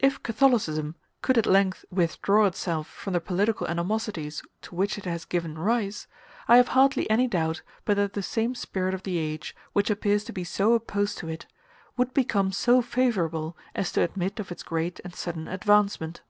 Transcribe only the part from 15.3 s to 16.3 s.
advancement.